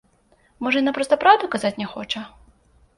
Можа, 0.63 0.81
яна 0.81 0.95
проста 0.97 1.21
праўду 1.27 1.53
казаць 1.59 1.75
не 1.85 1.95
хоча? 1.95 2.29